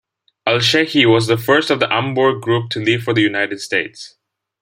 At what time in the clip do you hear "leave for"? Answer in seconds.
2.79-3.13